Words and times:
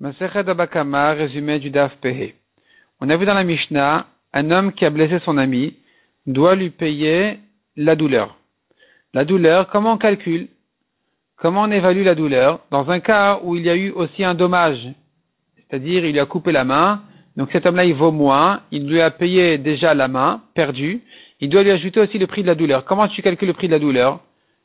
Abakama, 0.00 1.12
résumé 1.12 1.58
du 1.58 1.70
Daf. 1.70 1.92
On 3.00 3.08
a 3.08 3.16
vu 3.16 3.26
dans 3.26 3.34
la 3.34 3.42
Mishnah, 3.42 4.06
un 4.32 4.50
homme 4.50 4.72
qui 4.72 4.84
a 4.84 4.90
blessé 4.90 5.18
son 5.24 5.38
ami 5.38 5.74
doit 6.26 6.54
lui 6.54 6.70
payer 6.70 7.40
la 7.76 7.96
douleur. 7.96 8.36
La 9.12 9.24
douleur, 9.24 9.68
comment 9.70 9.94
on 9.94 9.98
calcule? 9.98 10.48
Comment 11.36 11.62
on 11.62 11.70
évalue 11.70 12.04
la 12.04 12.14
douleur? 12.14 12.60
Dans 12.70 12.90
un 12.90 13.00
cas 13.00 13.40
où 13.42 13.56
il 13.56 13.64
y 13.64 13.70
a 13.70 13.76
eu 13.76 13.90
aussi 13.90 14.22
un 14.22 14.34
dommage, 14.34 14.88
c'est-à-dire 15.56 16.04
il 16.04 16.12
lui 16.12 16.20
a 16.20 16.26
coupé 16.26 16.52
la 16.52 16.64
main, 16.64 17.02
donc 17.36 17.50
cet 17.52 17.66
homme-là 17.66 17.84
il 17.84 17.94
vaut 17.94 18.12
moins, 18.12 18.62
il 18.70 18.88
lui 18.88 19.00
a 19.00 19.10
payé 19.10 19.58
déjà 19.58 19.94
la 19.94 20.08
main 20.08 20.42
perdue, 20.54 21.00
il 21.40 21.48
doit 21.48 21.62
lui 21.62 21.70
ajouter 21.70 22.00
aussi 22.00 22.18
le 22.18 22.26
prix 22.26 22.42
de 22.42 22.48
la 22.48 22.54
douleur. 22.54 22.84
Comment 22.84 23.08
tu 23.08 23.22
calcules 23.22 23.48
le 23.48 23.54
prix 23.54 23.68
de 23.68 23.72
la 23.72 23.78
douleur? 23.78 24.20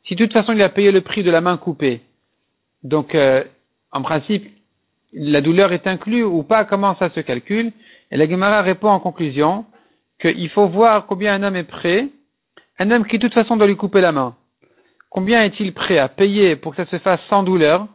Si 0.05 0.15
de 0.15 0.25
toute 0.25 0.34
façon 0.34 0.54
il 0.54 0.61
a 0.61 0.70
payé 0.70 0.91
le 0.91 1.02
prix 1.02 1.23
de 1.23 1.31
la 1.31 1.41
main 1.41 1.57
coupée, 1.57 2.02
donc 2.84 3.15
euh, 3.15 3.43
en 3.91 4.02
principe 4.02 4.52
la 5.14 5.41
douleur 5.41 5.71
est 5.73 5.88
inclue 5.88 6.23
ou 6.23 6.43
pas, 6.43 6.66
comment 6.66 6.95
ça 6.95 7.09
se 7.12 7.20
calcule 7.20 7.71
Et 8.12 8.17
la 8.17 8.27
Gemara 8.27 8.62
répond 8.62 8.90
en 8.90 8.99
conclusion 8.99 9.66
qu'il 10.20 10.49
faut 10.49 10.67
voir 10.67 11.05
combien 11.05 11.34
un 11.34 11.44
homme 11.44 11.55
est 11.55 11.63
prêt, 11.63 12.09
un 12.80 12.91
homme 12.91 13.05
qui 13.05 13.18
de 13.18 13.27
toute 13.27 13.34
façon 13.34 13.57
doit 13.57 13.68
lui 13.68 13.76
couper 13.76 14.02
la 14.02 14.12
main. 14.12 14.35
Combien 15.09 15.44
est-il 15.44 15.73
prêt 15.73 15.99
à 15.99 16.09
payer 16.09 16.55
pour 16.55 16.76
que 16.76 16.84
ça 16.84 16.90
se 16.90 16.98
fasse 16.99 17.21
sans 17.30 17.44
douleur? 17.44 17.88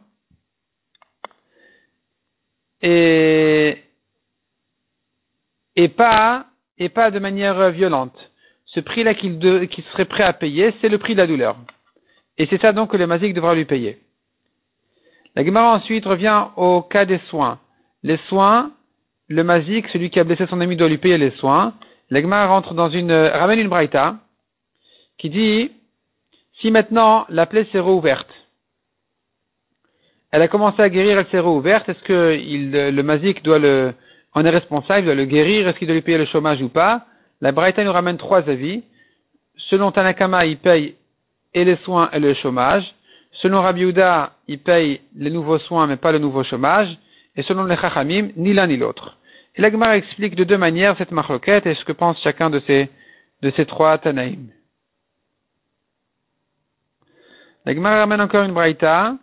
Et, 2.81 3.77
et, 5.75 5.89
pas, 5.89 6.45
et 6.77 6.87
pas 6.87 7.11
de 7.11 7.19
manière 7.19 7.71
violente. 7.71 8.31
Ce 8.67 8.79
prix-là 8.79 9.15
qu'il 9.15 9.83
serait 9.91 10.05
prêt 10.05 10.23
à 10.23 10.31
payer, 10.31 10.73
c'est 10.79 10.87
le 10.87 10.97
prix 10.97 11.13
de 11.13 11.19
la 11.19 11.27
douleur. 11.27 11.57
Et 12.37 12.47
c'est 12.49 12.61
ça 12.61 12.71
donc 12.71 12.91
que 12.91 12.97
le 12.97 13.07
mazik 13.07 13.33
devra 13.33 13.53
lui 13.53 13.65
payer. 13.65 13.99
La 15.41 15.63
ensuite 15.63 16.05
revient 16.05 16.47
au 16.57 16.81
cas 16.81 17.05
des 17.05 17.19
soins. 17.29 17.59
Les 18.03 18.17
soins, 18.27 18.71
le 19.29 19.43
mazik, 19.45 19.87
celui 19.87 20.09
qui 20.09 20.19
a 20.19 20.25
blessé 20.25 20.45
son 20.47 20.59
ami 20.59 20.75
doit 20.75 20.89
lui 20.89 20.97
payer 20.97 21.17
les 21.17 21.31
soins. 21.31 21.73
La 22.09 22.47
rentre 22.47 22.73
dans 22.73 22.89
une, 22.89 23.13
ramène 23.13 23.59
une 23.59 23.69
braïta 23.69 24.17
qui 25.17 25.29
dit 25.29 25.71
si 26.59 26.71
maintenant 26.71 27.25
la 27.29 27.45
plaie 27.45 27.65
s'est 27.71 27.79
rouverte, 27.79 28.29
elle 30.31 30.41
a 30.41 30.49
commencé 30.49 30.81
à 30.81 30.89
guérir, 30.89 31.17
elle 31.17 31.27
s'est 31.27 31.39
rouverte, 31.39 31.87
est-ce 31.87 32.03
que 32.03 32.37
le 32.91 33.01
mazik 33.01 33.41
doit 33.41 33.59
le, 33.59 33.93
en 34.33 34.43
est 34.43 34.49
responsable, 34.49 35.05
doit 35.05 35.15
le 35.15 35.25
guérir, 35.25 35.67
est-ce 35.69 35.77
qu'il 35.77 35.87
doit 35.87 35.95
lui 35.95 36.01
payer 36.01 36.17
le 36.17 36.25
chômage 36.25 36.61
ou 36.61 36.67
pas? 36.67 37.05
La 37.39 37.53
Braïta 37.53 37.83
nous 37.85 37.93
ramène 37.93 38.17
trois 38.17 38.47
avis. 38.49 38.83
Selon 39.69 39.91
Tanakama, 39.93 40.45
il 40.45 40.57
paye 40.57 40.95
et 41.53 41.63
les 41.63 41.77
soins 41.77 42.09
et 42.11 42.19
le 42.19 42.33
chômage. 42.33 42.83
Selon 43.41 43.61
Rabbi 43.61 43.83
Uda, 43.83 44.33
il 44.47 44.59
paye 44.59 45.01
les 45.15 45.29
nouveaux 45.29 45.59
soins 45.59 45.87
mais 45.87 45.97
pas 45.97 46.11
le 46.11 46.19
nouveau 46.19 46.43
chômage. 46.43 46.97
Et 47.35 47.43
selon 47.43 47.63
les 47.63 47.77
Chachamim, 47.77 48.29
ni 48.35 48.53
l'un 48.53 48.67
ni 48.67 48.75
l'autre. 48.75 49.17
Et 49.55 49.61
l'Agmar 49.61 49.93
explique 49.93 50.35
de 50.35 50.43
deux 50.43 50.57
manières 50.57 50.97
cette 50.97 51.11
marloquette 51.11 51.65
et 51.65 51.75
ce 51.75 51.85
que 51.85 51.93
pense 51.93 52.21
chacun 52.21 52.49
de 52.49 52.59
ces, 52.67 52.89
de 53.41 53.51
ces 53.51 53.65
trois 53.65 53.97
Tanaïm. 53.97 54.49
L'Agmar 57.65 57.99
ramène 57.99 58.21
encore 58.21 58.43
une 58.43 58.53
braïta 58.53 59.15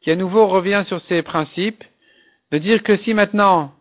qui 0.00 0.10
à 0.10 0.16
nouveau 0.16 0.48
revient 0.48 0.84
sur 0.88 1.00
ces 1.08 1.22
principes 1.22 1.84
de 2.50 2.58
dire 2.58 2.82
que 2.82 2.96
si 2.98 3.14
maintenant 3.14 3.72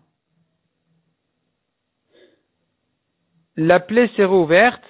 la 3.55 3.79
plaie 3.79 4.11
s'est 4.15 4.25
rouverte, 4.25 4.83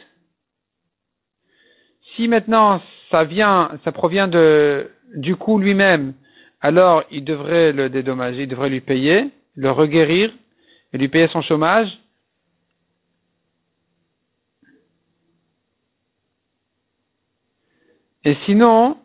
si 2.16 2.28
maintenant 2.28 2.82
ça 3.12 3.24
vient, 3.24 3.72
ça 3.84 3.92
provient 3.92 4.28
du 4.28 5.36
coup 5.36 5.60
lui-même, 5.60 6.14
alors 6.62 7.04
il 7.12 7.24
devrait 7.24 7.72
le 7.74 7.90
dédommager, 7.90 8.44
il 8.44 8.48
devrait 8.48 8.70
lui 8.70 8.82
payer, 8.82 9.30
le 9.56 9.72
reguérir 9.72 10.32
et 10.94 10.98
lui 10.98 11.08
payer 11.10 11.28
son 11.28 11.42
chômage. 11.42 11.90
Et 18.24 18.36
sinon, 18.46 18.98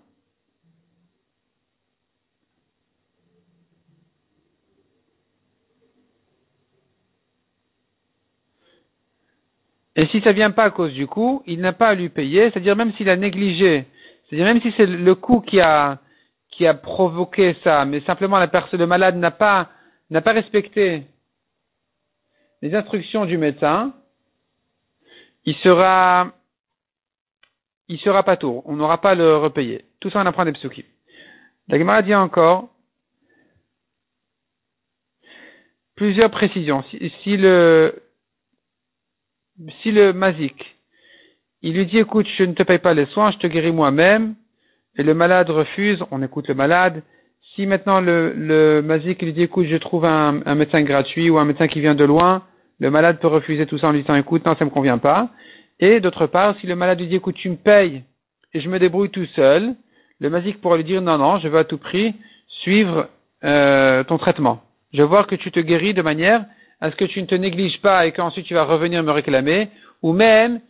Et 9.99 10.07
si 10.09 10.21
ça 10.21 10.33
vient 10.33 10.51
pas 10.51 10.65
à 10.65 10.71
cause 10.71 10.93
du 10.93 11.07
coup, 11.07 11.43
il 11.47 11.61
n'a 11.61 11.73
pas 11.73 11.89
à 11.89 11.95
lui 11.95 12.11
payer, 12.11 12.51
c'est-à-dire 12.51 12.77
même 12.77 12.93
s'il 12.95 13.09
a 13.09 13.17
négligé, 13.17 13.87
c'est-à-dire 14.29 14.47
même 14.47 14.61
si 14.61 14.73
c'est 14.77 14.87
le 14.87 15.15
coup 15.15 15.41
qui 15.41 15.61
a, 15.61 15.99
qui 16.51 16.67
a 16.67 16.75
provoqué 16.75 17.57
ça, 17.63 17.85
mais 17.85 18.01
simplement 18.03 18.39
la 18.39 18.49
personne, 18.49 18.81
le 18.81 18.87
malade 18.87 19.17
n'a 19.17 19.31
pas, 19.31 19.71
n'a 20.11 20.21
pas 20.21 20.33
respecté 20.33 21.05
les 22.63 22.75
instructions 22.75 23.27
du 23.27 23.39
médecin, 23.39 23.95
il 25.45 25.55
sera, 25.57 26.33
il 27.89 27.99
sera 28.01 28.23
pas 28.25 28.37
tour. 28.37 28.63
On 28.67 28.77
n'aura 28.77 29.01
pas 29.01 29.15
le 29.15 29.37
repayer. 29.37 29.85
Tout 30.01 30.11
ça, 30.11 30.21
on 30.21 30.27
apprend 30.27 30.45
des 30.45 30.53
psukim. 30.53 30.85
La 31.69 31.79
Gemara 31.79 32.03
dit 32.03 32.15
encore 32.15 32.69
plusieurs 35.95 36.31
précisions. 36.31 36.83
si 36.85 37.37
le, 37.37 38.03
si 39.83 39.93
le 39.93 40.13
mazik, 40.13 40.76
il 41.63 41.75
lui 41.75 41.87
dit, 41.87 41.99
écoute, 41.99 42.27
je 42.37 42.45
ne 42.45 42.53
te 42.53 42.63
paye 42.63 42.79
pas 42.79 42.95
les 42.95 43.07
soins, 43.07 43.31
je 43.31 43.39
te 43.39 43.47
guéris 43.47 43.73
moi-même, 43.73 44.35
et 44.97 45.03
le 45.03 45.15
malade 45.15 45.51
refuse, 45.51 46.03
on 46.11 46.23
écoute 46.23 46.49
le 46.49 46.55
malade. 46.55 47.03
Si 47.55 47.67
maintenant 47.67 48.01
le, 48.01 48.33
le 48.33 48.83
mazik 48.83 49.23
lui 49.23 49.33
dit, 49.33 49.43
écoute, 49.43 49.67
je 49.67 49.77
trouve 49.77 50.05
un, 50.05 50.55
médecin 50.55 50.83
gratuit 50.83 51.31
ou 51.31 51.39
un 51.39 51.45
médecin 51.45 51.69
qui 51.69 51.81
vient 51.81 51.95
de 51.95 52.05
loin, 52.05 52.43
le 52.79 52.91
malade 52.91 53.19
peut 53.19 53.29
refuser 53.29 53.67
tout 53.67 53.79
ça 53.79 53.89
en 53.89 53.93
lui 53.93 54.03
disant, 54.03 54.15
écoute, 54.15 54.45
non, 54.45 54.57
ça 54.57 54.65
me 54.65 54.71
convient 54.71 54.99
pas. 54.99 55.31
Et 55.81 56.01
d'autre 56.01 56.27
part, 56.27 56.57
si 56.61 56.67
le 56.67 56.77
malade 56.77 57.01
lui 57.01 57.09
dit, 57.09 57.17
écoute, 57.17 57.37
tu 57.37 57.51
me 57.51 57.57
payes 57.57 58.03
et 58.55 58.61
je 58.61 58.69
me 58.69 58.79
débrouille 58.79 59.11
tout 59.11 59.27
seul, 59.35 59.75
le 60.21 60.31
mazik 60.31 60.61
pourra 60.61 60.77
lui 60.77 60.85
dire, 60.85 61.03
non, 61.03 61.19
non, 61.19 61.39
je 61.39 61.49
veux 61.49 61.59
à 61.59 61.65
tout 61.65 61.79
prix 61.79 62.15
suivre 62.49 63.09
euh, 63.45 64.03
ton 64.05 64.19
traitement. 64.19 64.63
Je 64.93 65.03
veux 65.03 65.09
voir 65.09 65.27
que 65.27 65.35
tu 65.35 65.51
te 65.51 65.61
guéris 65.61 65.95
de 65.95 66.03
manière 66.03 66.45
à 66.81 66.91
ce 66.91 66.97
que 66.97 67.05
tu 67.05 67.21
ne 67.21 67.27
te 67.27 67.35
négliges 67.35 67.81
pas 67.81 68.07
et 68.07 68.13
qu'ensuite 68.13 68.47
tu 68.47 68.55
vas 68.55 68.65
revenir 68.65 69.03
me 69.03 69.11
réclamer, 69.11 69.69
ou 70.03 70.13
même, 70.13 70.61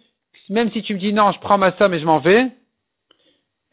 même 0.49 0.71
si 0.73 0.83
tu 0.83 0.95
me 0.95 0.99
dis 0.99 1.13
non, 1.13 1.33
je 1.33 1.41
prends 1.41 1.59
ma 1.59 1.73
somme 1.77 1.95
et 1.95 1.99
je 1.99 2.07
m'en 2.07 2.19
vais, 2.19 2.47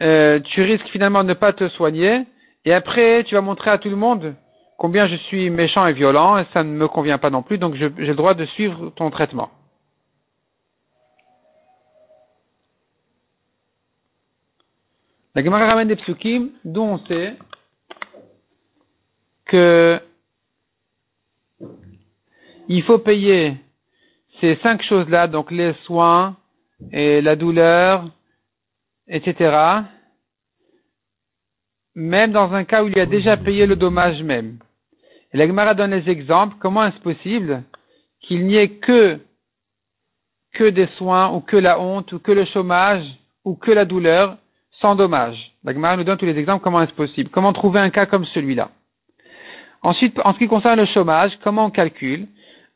euh, 0.01 0.39
tu 0.39 0.61
risques 0.61 0.87
finalement 0.89 1.23
de 1.23 1.29
ne 1.29 1.33
pas 1.33 1.53
te 1.53 1.67
soigner, 1.69 2.25
et 2.65 2.73
après 2.73 3.23
tu 3.25 3.35
vas 3.35 3.41
montrer 3.41 3.71
à 3.71 3.77
tout 3.77 3.89
le 3.89 3.95
monde 3.95 4.35
combien 4.77 5.07
je 5.07 5.15
suis 5.15 5.49
méchant 5.49 5.85
et 5.87 5.93
violent, 5.93 6.37
et 6.37 6.45
ça 6.53 6.63
ne 6.63 6.71
me 6.71 6.87
convient 6.87 7.17
pas 7.17 7.29
non 7.29 7.43
plus, 7.43 7.57
donc 7.57 7.75
j'ai 7.75 7.89
le 7.89 8.15
droit 8.15 8.33
de 8.33 8.45
suivre 8.45 8.91
ton 8.95 9.09
traitement. 9.11 9.49
La 15.35 15.43
Gemara 15.43 15.65
ramène 15.65 15.87
des 15.87 15.95
psukim 15.95 16.51
dont 16.63 16.89
on 16.89 16.97
sait 17.05 17.35
que 19.45 19.99
il 22.67 22.83
faut 22.83 22.99
payer 22.99 23.55
ces 24.39 24.57
cinq 24.57 24.83
choses-là, 24.83 25.27
donc 25.27 25.51
les 25.51 25.73
soins 25.85 26.37
et 26.91 27.21
la 27.21 27.35
douleur, 27.35 28.09
etc., 29.07 29.55
même 31.95 32.31
dans 32.31 32.53
un 32.53 32.63
cas 32.63 32.83
où 32.83 32.87
il 32.87 32.99
a 32.99 33.05
déjà 33.05 33.37
payé 33.37 33.65
le 33.65 33.75
dommage 33.75 34.21
même. 34.23 34.57
Et 35.33 35.37
la 35.37 35.47
Gemara 35.47 35.73
donne 35.73 35.93
les 35.93 36.09
exemples. 36.09 36.55
Comment 36.59 36.85
est-ce 36.85 36.99
possible 36.99 37.63
qu'il 38.21 38.45
n'y 38.45 38.55
ait 38.55 38.69
que, 38.69 39.19
que 40.53 40.69
des 40.69 40.87
soins, 40.97 41.31
ou 41.31 41.41
que 41.41 41.57
la 41.57 41.79
honte, 41.79 42.11
ou 42.13 42.19
que 42.19 42.31
le 42.31 42.45
chômage, 42.45 43.05
ou 43.43 43.55
que 43.55 43.71
la 43.71 43.85
douleur, 43.85 44.37
sans 44.79 44.95
dommage? 44.95 45.53
La 45.63 45.73
Gemara 45.73 45.97
nous 45.97 46.03
donne 46.03 46.17
tous 46.17 46.25
les 46.25 46.37
exemples. 46.37 46.63
Comment 46.63 46.81
est-ce 46.81 46.93
possible? 46.93 47.29
Comment 47.29 47.53
trouver 47.53 47.79
un 47.79 47.89
cas 47.89 48.05
comme 48.05 48.25
celui-là? 48.25 48.71
Ensuite, 49.81 50.19
en 50.23 50.33
ce 50.33 50.39
qui 50.39 50.47
concerne 50.47 50.79
le 50.79 50.85
chômage, 50.85 51.37
comment 51.43 51.65
on 51.65 51.69
calcule? 51.69 52.27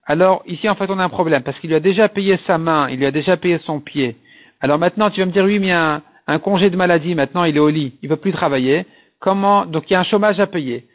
Alors 0.08 0.42
ici 0.48 0.70
en 0.70 0.76
fait 0.76 0.90
on 0.90 1.00
a 1.00 1.04
un 1.04 1.10
problème 1.10 1.44
parce 1.44 1.60
qu'il 1.60 1.70
lui 1.70 1.76
a 1.76 1.82
déjà 1.82 2.08
payé 2.08 2.40
sa 2.48 2.58
main, 2.58 2.90
il 2.90 2.98
lui 2.98 3.06
a 3.06 3.12
déjà 3.12 3.36
payé 3.36 3.60
son 3.66 3.82
pied. 3.82 4.16
Alors 4.62 4.80
maintenant 4.80 5.12
tu 5.12 5.20
vas 5.20 5.26
me 5.26 5.32
dire 5.32 5.44
oui 5.44 5.60
mais 5.60 5.68
il 5.68 5.70
y 5.70 5.74
a 5.74 6.02
un, 6.28 6.40
congé 6.40 6.70
de 6.70 6.78
maladie, 6.78 7.14
maintenant 7.14 7.44
il 7.44 7.58
est 7.58 7.60
au 7.60 7.70
lit, 7.70 7.94
il 8.02 8.10
ne 8.10 8.16
peut 8.16 8.22
plus 8.22 8.32
travailler. 8.32 8.86
Comment 9.20 9.66
donc 9.66 9.90
il 9.90 9.94
y 9.94 9.96
a 9.98 10.00
un 10.00 10.06
chômage 10.06 10.40
à 10.40 10.48
payer. 10.48 10.88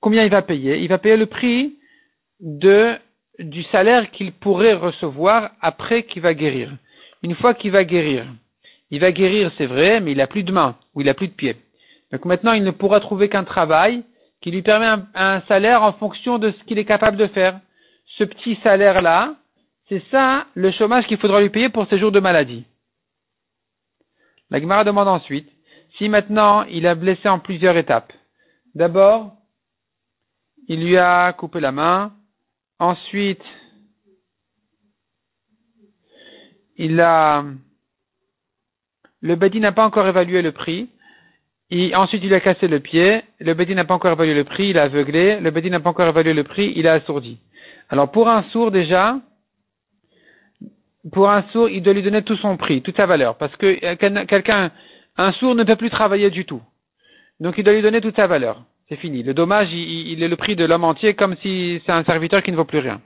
Combien 0.00 0.24
il 0.24 0.30
va 0.30 0.40
payer? 0.40 0.78
Il 0.78 0.88
va 0.88 0.96
payer 0.96 1.18
le 1.18 1.26
prix 1.26 1.74
de 2.40 2.94
du 3.38 3.64
salaire 3.64 4.10
qu'il 4.10 4.32
pourrait 4.32 4.74
recevoir 4.74 5.50
après 5.60 6.04
qu'il 6.04 6.22
va 6.22 6.32
guérir. 6.32 6.72
Une 7.22 7.34
fois 7.34 7.52
qu'il 7.52 7.70
va 7.70 7.84
guérir, 7.84 8.26
il 8.90 9.00
va 9.00 9.12
guérir 9.12 9.52
c'est 9.58 9.66
vrai, 9.66 10.00
mais 10.00 10.12
il 10.12 10.18
n'a 10.18 10.26
plus 10.26 10.42
de 10.42 10.52
main 10.52 10.76
ou 10.94 11.02
il 11.02 11.06
n'a 11.06 11.14
plus 11.14 11.28
de 11.28 11.34
pied. 11.34 11.56
Donc 12.12 12.24
maintenant 12.24 12.52
il 12.54 12.64
ne 12.64 12.70
pourra 12.70 13.00
trouver 13.00 13.28
qu'un 13.28 13.44
travail 13.44 14.04
qui 14.40 14.50
lui 14.50 14.62
permet 14.62 15.02
un 15.14 15.42
salaire 15.48 15.82
en 15.82 15.92
fonction 15.92 16.38
de 16.38 16.50
ce 16.50 16.64
qu'il 16.64 16.78
est 16.78 16.86
capable 16.86 17.18
de 17.18 17.26
faire 17.26 17.60
ce 18.18 18.24
petit 18.24 18.58
salaire-là, 18.62 19.36
c'est 19.88 20.02
ça 20.10 20.46
le 20.54 20.70
chômage 20.72 21.06
qu'il 21.06 21.18
faudra 21.18 21.40
lui 21.40 21.50
payer 21.50 21.68
pour 21.68 21.88
ses 21.88 21.98
jours 21.98 22.12
de 22.12 22.20
maladie. 22.20 22.64
La 24.50 24.60
Gemara 24.60 24.84
demande 24.84 25.08
ensuite 25.08 25.50
si 25.98 26.08
maintenant 26.08 26.62
il 26.64 26.86
a 26.86 26.94
blessé 26.94 27.28
en 27.28 27.38
plusieurs 27.38 27.76
étapes. 27.76 28.12
D'abord, 28.74 29.32
il 30.68 30.84
lui 30.84 30.96
a 30.96 31.32
coupé 31.32 31.60
la 31.60 31.72
main. 31.72 32.12
Ensuite, 32.78 33.42
il 36.76 37.00
a, 37.00 37.44
le 39.20 39.36
Bedi 39.36 39.60
n'a 39.60 39.72
pas 39.72 39.84
encore 39.84 40.06
évalué 40.06 40.42
le 40.42 40.52
prix. 40.52 40.88
Ensuite, 41.94 42.22
il 42.24 42.34
a 42.34 42.40
cassé 42.40 42.68
le 42.68 42.80
pied. 42.80 43.22
Le 43.38 43.54
Bedi 43.54 43.74
n'a 43.74 43.84
pas 43.84 43.94
encore 43.94 44.12
évalué 44.12 44.34
le 44.34 44.44
prix. 44.44 44.70
Il 44.70 44.78
a 44.78 44.84
aveuglé. 44.84 45.40
Le 45.40 45.50
Bedi 45.50 45.70
n'a 45.70 45.80
pas 45.80 45.90
encore 45.90 46.08
évalué 46.08 46.32
le 46.32 46.44
prix. 46.44 46.72
Il 46.76 46.86
a 46.86 46.94
assourdi. 46.94 47.38
Alors, 47.90 48.10
pour 48.10 48.28
un 48.28 48.42
sourd, 48.44 48.70
déjà, 48.70 49.18
pour 51.12 51.30
un 51.30 51.42
sourd, 51.52 51.68
il 51.68 51.82
doit 51.82 51.92
lui 51.92 52.02
donner 52.02 52.22
tout 52.22 52.36
son 52.36 52.56
prix, 52.56 52.82
toute 52.82 52.96
sa 52.96 53.06
valeur. 53.06 53.36
Parce 53.36 53.54
que 53.56 53.84
euh, 53.84 54.24
quelqu'un, 54.26 54.70
un 55.16 55.32
sourd 55.32 55.54
ne 55.54 55.64
peut 55.64 55.76
plus 55.76 55.90
travailler 55.90 56.30
du 56.30 56.44
tout. 56.44 56.62
Donc, 57.40 57.54
il 57.58 57.64
doit 57.64 57.74
lui 57.74 57.82
donner 57.82 58.00
toute 58.00 58.16
sa 58.16 58.26
valeur. 58.26 58.62
C'est 58.88 58.96
fini. 58.96 59.22
Le 59.22 59.34
dommage, 59.34 59.72
il, 59.72 60.22
est 60.22 60.28
le 60.28 60.36
prix 60.36 60.56
de 60.56 60.64
l'homme 60.64 60.84
entier 60.84 61.14
comme 61.14 61.36
si 61.42 61.80
c'est 61.86 61.92
un 61.92 62.04
serviteur 62.04 62.42
qui 62.42 62.52
ne 62.52 62.56
vaut 62.56 62.64
plus 62.64 62.80
rien. 62.80 63.00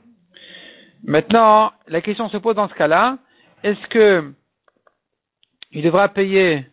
Maintenant, 1.04 1.72
la 1.86 2.00
question 2.00 2.28
se 2.28 2.36
pose 2.36 2.56
dans 2.56 2.68
ce 2.68 2.74
cas-là, 2.74 3.18
est-ce 3.62 3.86
que 3.88 4.32
il 5.70 5.82
devra 5.82 6.08
payer 6.08 6.66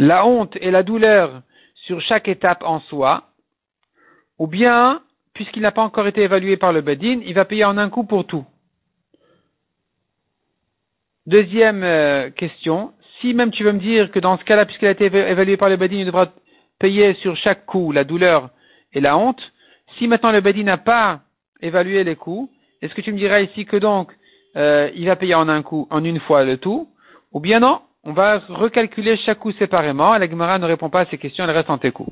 la 0.00 0.24
honte 0.24 0.56
et 0.62 0.70
la 0.70 0.82
douleur 0.82 1.42
sur 1.74 2.00
chaque 2.00 2.26
étape 2.26 2.62
en 2.64 2.80
soi, 2.80 3.24
ou 4.38 4.46
bien, 4.46 5.02
puisqu'il 5.34 5.60
n'a 5.60 5.72
pas 5.72 5.82
encore 5.82 6.06
été 6.06 6.22
évalué 6.22 6.56
par 6.56 6.72
le 6.72 6.80
Bedin, 6.80 7.20
il 7.22 7.34
va 7.34 7.44
payer 7.44 7.66
en 7.66 7.76
un 7.76 7.90
coup 7.90 8.04
pour 8.04 8.26
tout. 8.26 8.46
Deuxième 11.26 11.84
euh, 11.84 12.30
question, 12.30 12.94
si 13.20 13.34
même 13.34 13.50
tu 13.50 13.62
veux 13.62 13.72
me 13.72 13.78
dire 13.78 14.10
que 14.10 14.18
dans 14.18 14.38
ce 14.38 14.44
cas-là, 14.44 14.64
puisqu'il 14.64 14.88
a 14.88 14.92
été 14.92 15.04
évalué 15.04 15.58
par 15.58 15.68
le 15.68 15.76
Bedin, 15.76 15.98
il 15.98 16.06
devra 16.06 16.32
payer 16.78 17.12
sur 17.16 17.36
chaque 17.36 17.66
coup 17.66 17.92
la 17.92 18.04
douleur 18.04 18.48
et 18.94 19.02
la 19.02 19.18
honte, 19.18 19.52
si 19.98 20.08
maintenant 20.08 20.32
le 20.32 20.40
Bedin 20.40 20.64
n'a 20.64 20.78
pas 20.78 21.20
évalué 21.60 22.04
les 22.04 22.16
coûts, 22.16 22.50
est-ce 22.80 22.94
que 22.94 23.02
tu 23.02 23.12
me 23.12 23.18
diras 23.18 23.40
ici 23.40 23.66
que 23.66 23.76
donc 23.76 24.10
euh, 24.56 24.90
il 24.94 25.04
va 25.04 25.16
payer 25.16 25.34
en 25.34 25.50
un 25.50 25.60
coup, 25.60 25.86
en 25.90 26.02
une 26.02 26.20
fois 26.20 26.44
le 26.44 26.56
tout, 26.56 26.88
ou 27.32 27.40
bien 27.40 27.60
non, 27.60 27.82
on 28.04 28.12
va 28.12 28.38
recalculer 28.48 29.16
chaque 29.18 29.40
coup 29.40 29.52
séparément. 29.52 30.16
La 30.16 30.28
Gemara 30.28 30.58
ne 30.58 30.66
répond 30.66 30.88
pas 30.88 31.00
à 31.00 31.06
ces 31.06 31.18
questions, 31.18 31.44
elle 31.44 31.50
reste 31.50 31.68
en 31.68 31.78
técou. 31.78 32.06